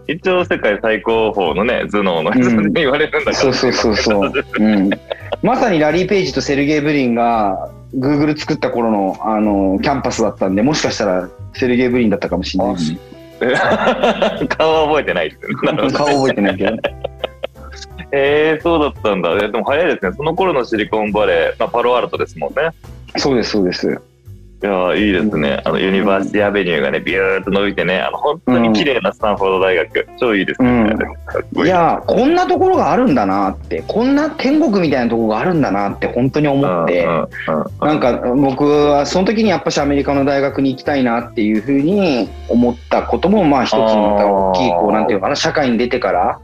[0.07, 4.89] 一応世界最高峰のね頭脳の人に言われるんだから、そうそうそうそう、うん、
[5.41, 12.99] まさにラリー・ペイジとセルゲイ・ブリンが Google 作った頃のあのキャンパスだったんで、もしかしたらセルゲイ・ブリンだったかもしれない、ね。
[14.47, 15.91] 顔は覚えてないですね。
[15.93, 16.77] 顔覚えてないけど。
[18.11, 19.35] えー、そうだったんだ。
[19.35, 20.13] でも早いですね。
[20.15, 22.69] その頃のシリコンバレー、まあ、パロアルトですもんね。
[23.17, 24.01] そうです、そうです。
[24.63, 25.61] いやいいですね。
[25.65, 30.07] あの、ユニバーシティアベニューがね、ビューっと伸びてね、あの、本当に綺麗なスタンフォード大学。
[30.09, 30.95] うん、超いいですね。
[31.53, 37.05] うん、いやこんなところがあるんだなって、こんな天国みたいなところがあるんだなって本当に思って、
[37.81, 46.39] なんか僕はその時にやっぱしアメリカの大学に行きたいなっていうふうに思ったことも、まあ一つの大きい、こう、なんていうかな、社会に出てから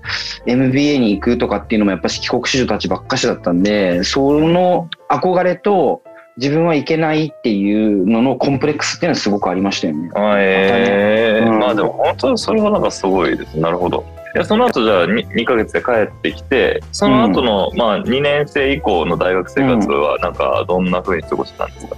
[0.45, 6.03] MBA に行くとかっていうのもやっぱし帰国子女たちばっかしだったんで、その憧れと、
[6.37, 10.09] 自分はいけないっていうののコンプレックスっていうのはすごくありましたよね。
[10.15, 13.59] あえー、うん、まあでも本当それはなんかすごいです。
[13.59, 14.05] なるほど。
[14.33, 21.97] いやその後じゃあ 2, 2ヶ月で帰ってきてその後の、うん、まあ2年生以降の大学生活はなんかどんなふうに過ごしたんですか、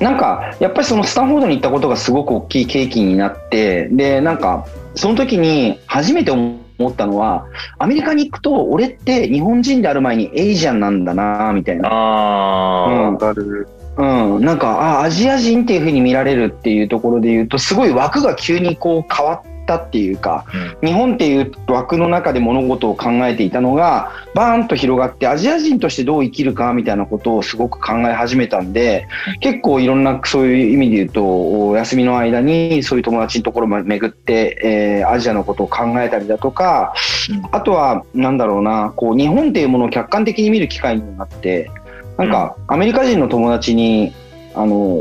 [0.00, 7.46] うん、なんかやっぱりそのスタンフォードに行ったことがすごく大きい契機になってでなんかその時に初めて思ったのは
[7.78, 11.88] アメリカに行くと俺って日本人である前にエイジアンなんだなみたいな。
[11.90, 13.68] ああ、うん、かる。
[13.96, 20.44] うん、なんかあアジア人っていうふうに見られるっていうところで言うとすごい枠が急にこう変わったっていうか、
[20.82, 29.06] うん、日本っていう枠の中で物事を考えていたのがバーンと広がってアジア人としてどう生きるかみたいなことをすごく考え始めたんで
[29.40, 34.58] 結構いろんなそういう意味で言うとお休みの間にそういう友達のところを巡って、
[35.02, 36.94] えー、アジアのことを考えたりだとか、
[37.30, 41.70] うん、あとはなんだろうなこう日本っていうものを客観的に見る機会になって。
[42.18, 44.12] なんか、アメリカ人の友達に、
[44.54, 45.00] あの、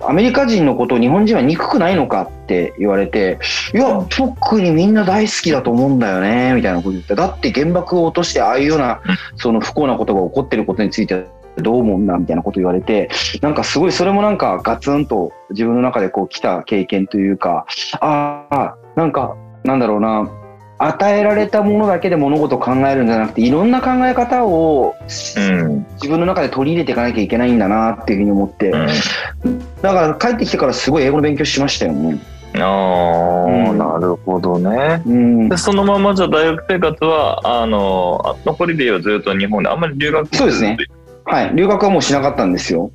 [0.00, 3.38] アメリカ人のことを日本人は憎くないのかって言われて、
[3.74, 9.00] いや、特にみんな大好きだと思うんだよね、みたいなこと言って、だって原爆を落としてああいうような、
[9.36, 13.08] その不幸なことが起こってることについてどう思うんだみたいなこと言われて、
[13.40, 17.66] なんかすごいそれもなんかガツンと自分の中でこう来た経験というか、
[18.00, 20.30] ああ、なんか、なんだろうな、
[20.78, 24.94] 与えられたものだけで物事を考えるんじゃなくていろんな考え方を、
[25.36, 32.18] うん、自分の中で取り入れていかなきゃいけないんだなっていうふうに思って、うん、だから帰ってきてからすごい英語の勉強しましたよね。
[32.58, 40.76] ああ、うん、なるほどね、うん、でそのままじゃ大学生活はあの残りではずっと日本であんまり留学そうですね。
[41.24, 41.54] はい。
[41.54, 42.92] 留学はもうしなかったんですよ。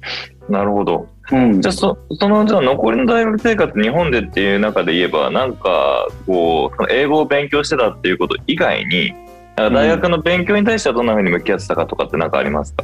[0.49, 9.13] なるほどうん、じゃあそそのじゃあ残りの大学生活日本でっていう中で言えばなんかこう英語を勉強してたっていうこと以外に
[9.55, 12.83] 大学の勉強に対してはどんなふうに向き合ってたかとかって何かありますか？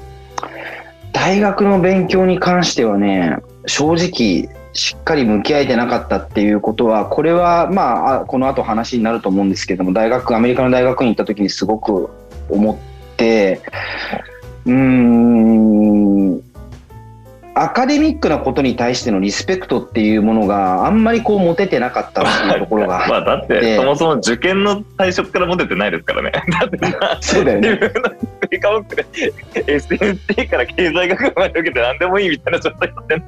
[1.12, 12.12] 大学の勉強に関してはね正直しっかり向き合えてなかったっていうことはこれはまあこの後話になると思うんですけども大学アメリカの大学に行った時にすごく
[12.50, 12.78] 思っ
[13.18, 13.62] て
[14.66, 16.42] うーん
[17.60, 26.32] アカデミックなことに対してのリスペクトっていうものがあんまりこう持ててなかったっていうところが まあだってそもそも受験の対象から持ててないですからね。
[26.32, 26.80] だって
[27.22, 27.70] そうだよね。
[27.72, 29.06] 自分のス科目で
[29.54, 33.28] SNT から経済学部まで受けて何でもいいみたいな状態になってるか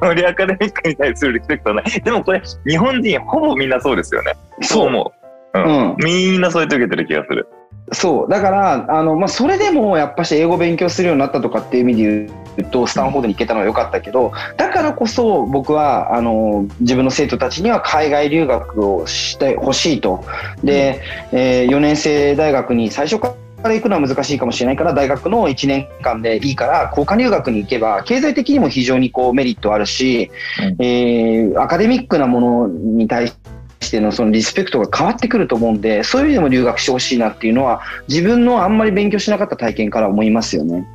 [0.00, 1.84] らそりアカデミックに対するリスペクトはない。
[2.04, 4.34] でもこれ日本人ほぼみんなそうですよね。
[4.62, 4.86] そう。
[4.86, 5.12] 思
[5.54, 7.48] う、うん、うん、みんなそうやって受けてる気がする。
[7.92, 8.30] そう。
[8.30, 20.24] だからあの、まあ、それでもやっぱし英語勉強するようになったとかっていう意味で言うとスタンフォードに行けたのは良かったけどだからこそ僕はあの自分の生徒たちには海外留学をしてほしいと
[20.62, 30.30] で、えー、4年生大学に最初から行くのは難しいかもしれないから大学の1年間でいいから交換留学に行けば経済的にも非常にこうメリットあるし、
[30.78, 40.86] うん、えー、アカデミックなものに対してしてのそのリスペクトが変わってくると思うんでそういう意味でも留学してほしいなっていうのは自分のあんまり勉強しなかった体験から思いますよね。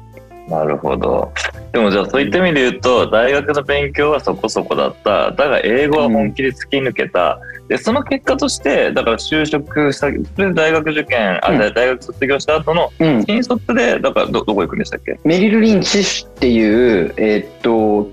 [0.50, 1.32] なるほど。
[1.72, 5.32] でもじゃあそういった意味で言うと大学の勉強はそこそこだった。
[5.32, 12.92] だが英語は本気で突き抜けた、うん、でその結果としてだから就職したで大学受験、あ、うん、大学卒業した後の
[13.26, 15.18] 新卒でだからどどこ行くんでしたっけ？
[15.24, 18.10] メリル・リンチっていうえー、っと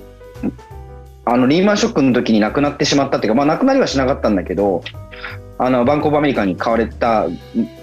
[1.24, 4.84] あのリーマンショックの時に亡くなってしまったっていうか、まあ、亡くなりはしなかったんだけど
[5.58, 7.26] あのバンコブアメリカに買われた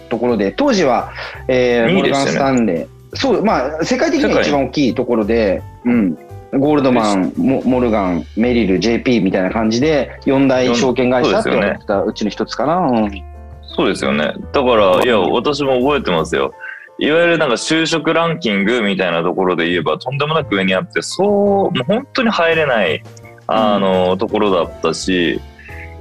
[0.10, 1.12] ところで当時は、
[1.50, 6.18] えー、モルガン・スタンレーそうまあ世界的には一番大きいところで、うん、
[6.60, 12.78] ゴールドマンモ、モルガン、メリル、JP みたいな感じで、4大証券会社って言われてたうちの一つかな。
[12.78, 13.24] うん、
[13.64, 14.34] そうですよね。
[14.54, 16.54] だから、いや、私も覚えてますよ。
[16.98, 23.04] いわゆるなんか就職ランキングみたいなところで言えば、とんでもなく上にあって、そう、もう本当に入れない、
[23.48, 25.42] あの、うん、ところだったし、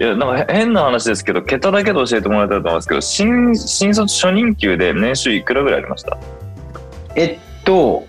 [0.01, 6.17] いや、なんか変な話ですけど、桁だけで教えてもらいたいと思いますけど、新、新卒初任給で年収いくらぐらいありました？
[7.17, 8.07] えっと、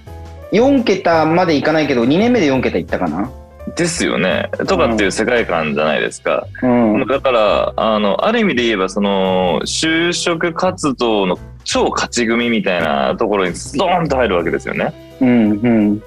[0.52, 3.30] 4桁までいかないけど、2年目で4桁いったかな？
[3.76, 4.50] ですよね。
[4.68, 6.46] とかっていう世界観じゃないですか。
[6.62, 14.94] うん、だから、あの、ある意味で言えば、その、就職活動の超勝ち組みたいなところにスドーンと入るわけですよね。
[15.20, 16.04] うんうん。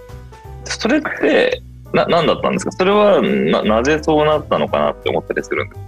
[0.62, 1.60] それって、
[1.92, 2.70] な、何だったんですか？
[2.72, 5.87] それはな、なぜそうなったのかなって思ったりするんですか？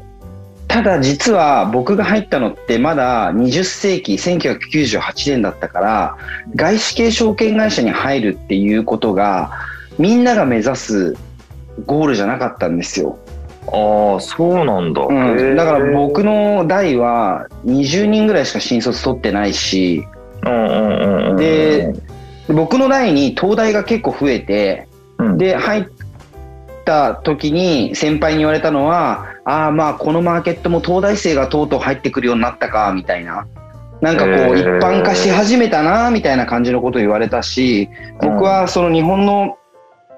[0.70, 5.02] ただ実は僕が入ったのってまだ20世紀1998
[5.32, 6.16] 年だったから
[6.54, 9.50] 外資系証券会社に入るっていうことが
[9.98, 11.16] みんなが目指す
[11.86, 13.18] ゴールじゃなかったんですよ。
[13.66, 20.06] ああそうなんだ、うん、だから僕の代は20人ぐらいしか新卒取ってないし
[21.36, 21.92] で
[22.48, 25.86] 僕の代に東大が結構増えて、うん、で入っ
[26.84, 33.46] た時に先輩に言われたのはああまあこのマーケットも東大生がとうとう入ってくるようになったかみたいな。
[34.00, 37.90] なんかこう一般化し始めたなみたいな感じのことを言われたし
[38.22, 39.58] 僕はその日本の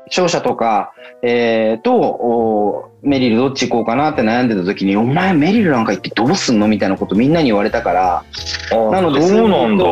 [0.08, 8.24] 商社とか、えー、とメリルどっち行こうかなって悩んでた時にお前メリルなんか行ってどうすんのみたいなことみんなに言われたから
[8.70, 9.84] なのでそうなんだ、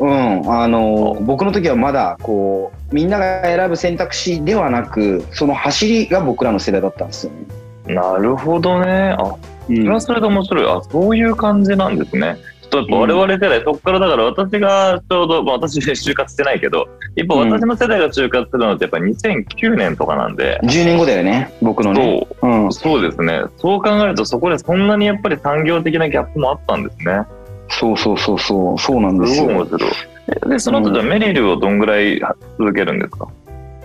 [0.00, 7.59] うん、あの僕の時はまだこうみんなが選ぶ選択肢ではなくその走りが僕らの世代だったんですよね。
[7.94, 9.16] なるほどね。
[9.18, 10.66] あ、それはそれで面白い。
[10.66, 12.36] あ、そういう感じなんですね。
[12.70, 20.60] ちょっと我々世代、そこからだから私がちょうど、まあ、私就活してないけど、一方私の世代が就活するのってやっぱ2009年とかなんで。
[20.62, 22.28] 10年後だよね、僕のね。
[22.40, 23.42] そう、うん、そうですね。
[23.58, 27.22] そう考えるとそこでそんなにやっぱり産業的なギャップもあったんですね。
[27.70, 29.42] そうそうそうそう、そうなんですよ。
[29.42, 30.50] すごい面白い。
[30.50, 32.20] で、その後じゃメリルをどんぐらい
[32.56, 33.26] 続けるんですか、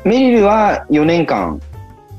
[0.04, 1.60] メリルは4年間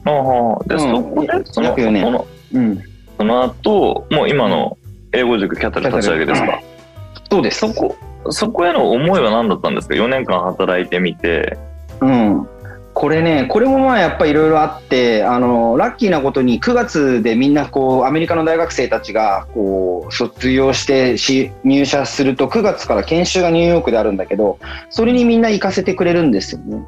[0.07, 2.83] ああ、で、そこで、その、その、うん。
[3.19, 4.77] その後、もう今の
[5.13, 6.61] 英語塾キャタル立ち上げですか？
[7.31, 7.59] そうです。
[7.61, 7.97] そこ、
[8.31, 11.59] そこへの思いは何だったんですか ?4 年間働いてみて。
[12.01, 12.49] うん。
[12.99, 26.87] これね、これもまあやっぱりいろいろあって、あの、ラッキーなことに9月でみんなこう、アメリカの大学生たちがこう、卒業してし入社すると9月から研修がニューヨークであるんだけど、それにみんな行かせてくれるんですよね。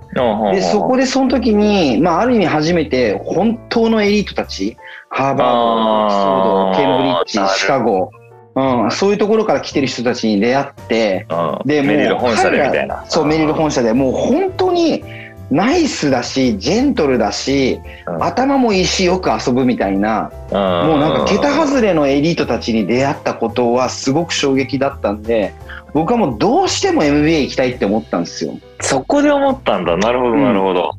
[0.54, 4.78] で、そこでその時に、まあある意味初めて本当のエリートたち、
[5.10, 8.10] ハーバード、オックスフォード、ケンブリッジ、シカゴ、
[8.54, 11.26] うん、そういうところから来てる人たちに出会って、
[11.66, 13.04] で、メリル本社でみたいな。
[13.08, 15.04] そう、メリル本社でもう本当に、
[15.50, 20.56] ナイスだしジェントルだし、うん、頭もいいしよく遊ぶみたいな、うん、
[20.88, 25.54] もうなんか桁外れのエリートたちに出会ったことはすごく衝撃だったんで
[25.94, 28.58] 僕はもうどうしても MBA 行きたいって思ったんですよ。
[28.80, 29.96] そこで思ったんだ。
[29.96, 30.92] なるほどなるほど、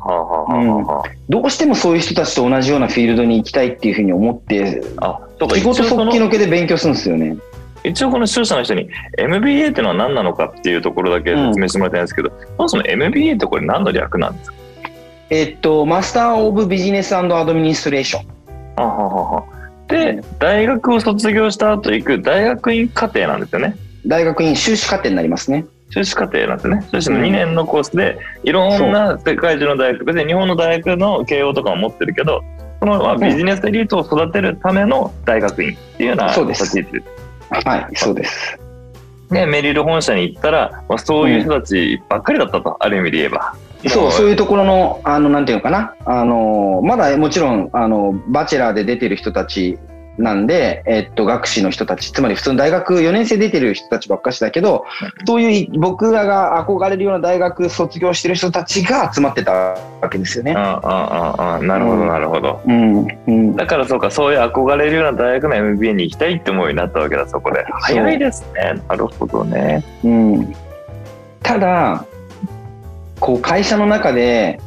[1.30, 5.22] どうしてもそういう人たちと同じようなフィールドに行きたいっていうふうに思ってあ
[5.54, 7.38] 仕事そっちのけで勉強するんですよね。
[7.84, 14.58] 一応この視聴者の人に MBA っていうのは何なのかっていうところだけ説明してもらいたいんですけど、うん、そもそも MBA ってこれ何の略なんですか？
[15.32, 18.26] えっと、 Master of Business Administration。
[18.76, 19.44] ははは
[19.88, 23.76] で、大学を卒業した後行く大学院課程なんですよね。
[24.06, 25.66] 大学院修士課程になりますね。
[25.92, 26.84] 修士課程なんですね。
[26.92, 32.42] 修士の2年のコースで、いろんな世界中の大学で、日本の大学の慶応とかも持ってるけど、
[32.80, 37.06] そのまあビジネスエリートを育てるための大学院っていうような立ち位置です。
[37.50, 38.60] はい、そうです。
[39.32, 43.56] で、メリル本社に行ったら、まあ、そういう人たちばっかりだったと、うん、ある意味で言えば。
[43.88, 45.96] そう、そういうところの、あの、なんていうのかな。
[46.06, 49.78] あの、まだもちろん、あの、バチェラーで出てる人たち
[50.20, 54.86] なんで、えっと、学士の人たち、つまり普通の大学4年生出てる人たちばっかしだけど、
[55.26, 60.54] そういう僕らが憧れるような大学卒業してる人たちが集まってたわけですよね。
[60.58, 62.62] ああ、ああ、なるほど、なるほど。
[62.68, 63.08] うん。
[63.28, 67.64] うん、だからそうか、そういう憧れるような大学の MBA に行きたいって思いになったわけだ、そこで。
[67.82, 68.82] 早いですね。
[68.90, 69.82] なるほどね。
[70.04, 70.56] うん。
[71.42, 72.06] ただ、
[73.22, 74.60] こう会社の中で、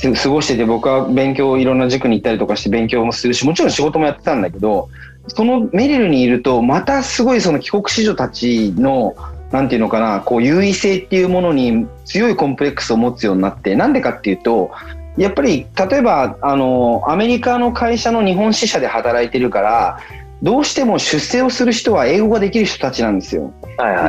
[0.00, 4.88] 過ごしてて僕は勉強いろんな塾に行ったりとかして勉強もするしもちろん仕事もやってたんだけど
[5.28, 9.14] そのメリルにいるとまたすごいその帰国子女たちの
[9.52, 14.70] なんていうのかなこう優位性っていうものに強いコンプレックスを持つようになってなんでかっていうと
[15.16, 20.00] やっぱり例えばあのアメリカの会社の日本支社で働いてるから
[20.42, 23.54] どうしても出世をする人は英語ができる人たちなんですよ。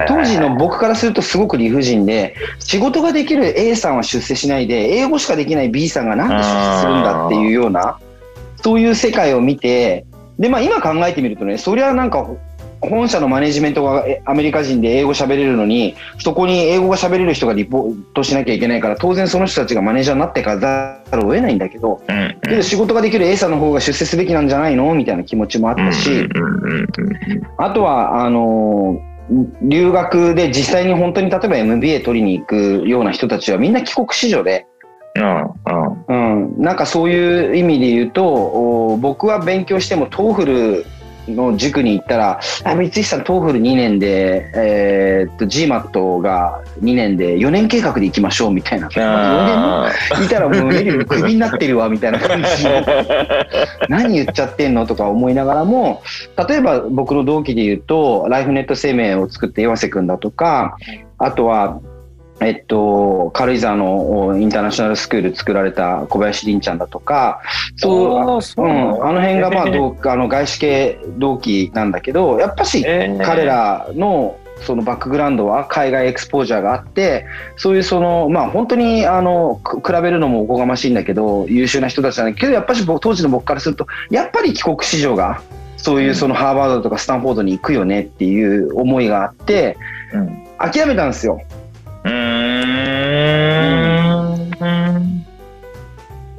[0.07, 7.97] 当時の僕からするとすごく理不尽で仕事ができる A さんは出世しないで英語しかできない B さんがなんで出世するんだっていうような
[8.57, 10.05] そういう世界を見て
[10.39, 12.27] でまあ今考えてみるとねそりゃなんか
[12.89, 24.93] 本社のマネジメントがアメリカ人で英語喋れるのにそこに英語が喋れる人がリポートしなきゃいけないから当然その人たちがマネージャーになってかざるを得ないんだけど、うん、けど仕事ができる A さんの方が出世すべきなんじゃないの？
[24.93, 26.27] みたいな気持ちもあったし、
[27.57, 28.99] あとはあの
[29.61, 34.67] 留学で実際に本当に例えば MBA 取りに行くような人たちはみんな帰国子女で。
[35.15, 35.19] う
[36.13, 40.85] ん、なんかそういう意味で言うと僕は勉強しても TOEFL
[41.27, 48.87] の塾に行ったら、あ、三石さん、 TOEFL 2年で、えー、っと、GMAT が2年で、4年計画で行きましょうみたいな。
[48.89, 52.47] 4年いたらもうメリルクビになってるわ、みたいな感じ
[53.89, 56.01] 何言っちゃってんのとか思いながらも、
[56.47, 60.77] 例えば僕の同期で言うと、ライフネット生命を作って岩瀬くんだとか、
[61.17, 61.79] あとは、
[62.45, 67.41] えっと、軽井沢のインターナショナルスクール作られた小林凛ちゃんだとか、
[67.77, 67.91] そ
[68.57, 72.83] う、うん、あの辺がまあ、 同あの外資系同期なんだけど、やっぱし
[73.23, 77.25] 彼らのそのバックグラウンドは海外エクスポージャーがあって、
[77.57, 85.41] そういうその、まあ本当にあの、比べるのもおこがましいんだけど、優秀な人たちなんだけど、やっぱし当時の僕からすると、やっぱり帰国子女が、
[85.77, 89.77] そういうそのハーバードとかスタンフォードに行くよねっていう思いがあって、
[90.13, 91.41] うん、諦めたんですよ。
[92.05, 92.13] うん。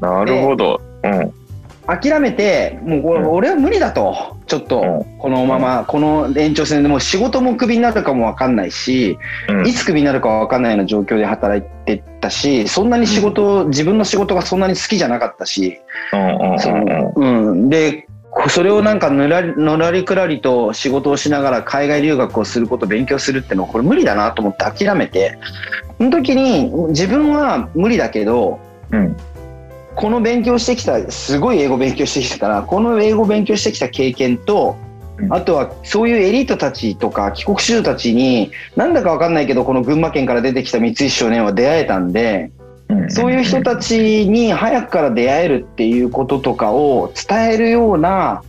[0.00, 0.80] なるほど。
[1.02, 1.32] うん。
[1.86, 9.18] 諦めて、もうこれ、俺は無理だと、ちょっと、このまま、この延長線でもう仕事もクビになるかもわかんないし、
[9.66, 15.78] いつクビになるかわかんないような状況で働いてたし、そんなに仕事、自分の仕事がそんなに好きじゃなかったし、
[17.16, 17.68] うん。
[17.68, 18.06] で、
[18.48, 25.38] それをなんかぬらりのらりくらりと仕事をしながら海外留学をすること勉強するってのはこれ無理だなと思って諦めて
[25.98, 28.58] その時に自分は無理だけど、
[28.90, 29.16] うん、
[29.94, 34.76] この勉強してきたすごい英語勉強してきたからこの英語勉強してきた経験と
[35.30, 42.50] あとはそういうエリートたちとか帰国子女たちになんだか分かんないけどこの群馬県から出てきた三石少年は出会えたんで
[43.08, 48.42] そういう人たちに早くから出会えるっていうこととかを伝えるような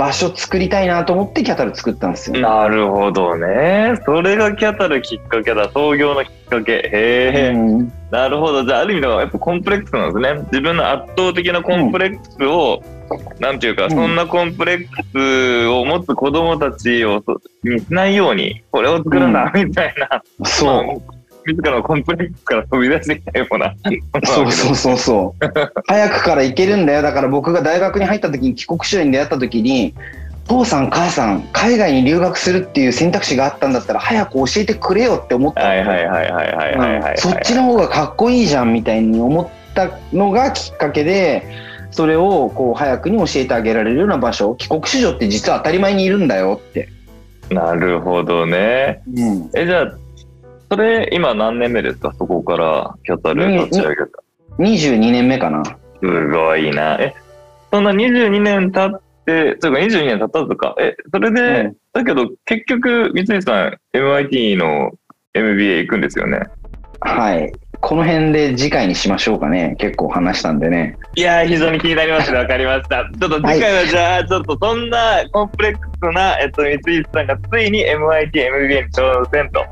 [0.00, 2.40] 場所作りたいなと思ってキャタル作ったんですよ。
[2.40, 4.00] なるほどね。
[4.06, 5.70] それがキャタルきっかけだ。
[5.70, 6.72] 創業のきっかけ。
[6.72, 8.64] へえ、うん、なるほど。
[8.64, 10.40] じゃあ、ある意味ではやっぱコンプレックスなんですね。
[10.52, 17.22] 自分の圧倒的なコンプレックスを、うん、なんていうか、そんなコンプレックスを持つ子供たちを
[17.62, 20.22] にしないように、これを作るんだ、みたいな。
[20.46, 21.19] そう。
[21.46, 23.74] 自らのコンプレックスから飛び出してきたような。
[24.24, 25.46] そうそうそうそう。
[25.86, 27.02] 早くから行けるんだよ。
[27.02, 29.94] だから僕が大学に入った時に帰国子女に出会った時に、
[30.50, 41.46] 父さん母さん海外に留学するっていう選択肢があったんだったら早く教えてくれよって思ったはいはいはいはいはいはいそっちの方がかっこいいじゃんみたいに思ったのがきっかけで
[41.92, 46.88] それをこう早くに教えてあげられるような場所帰国子女って実は当たり前にいるんだよって
[47.50, 49.92] なるほどね、うん、えじゃあ
[50.70, 52.12] それ、今何年目ですか？
[52.16, 54.22] そこからキャタル立ち上げた。
[54.58, 55.64] 22年目かな。
[55.64, 56.94] すごいな。
[57.00, 57.14] え、
[57.72, 64.92] そんな22年経って、それか22年経ったとか、え、それで、うん、だけど結局、三井さん、MIT の
[65.34, 66.40] MBA 行くんですよね？
[67.00, 67.52] はい。
[67.80, 69.74] この辺で次回にしましょうかね。
[69.78, 70.96] 結構話したんでね。
[71.16, 72.38] いや非常に気になりますね。
[72.38, 73.04] わかりました。
[73.18, 74.98] ちょっと次回はじゃあ、ちょっとそんな
[75.32, 79.64] コンプレックスな、えっと、三井さんがついに MIT、MBA に挑戦と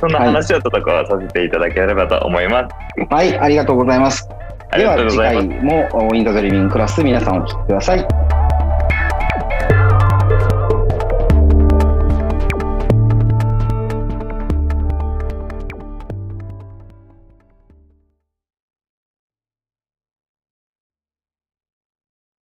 [0.00, 3.04] そんな話をちょっとさせていただければと思います。
[3.08, 4.28] はい、ありがとうございます。
[4.76, 8.45] では次回もインドドリビングクラス皆さんお聞きください。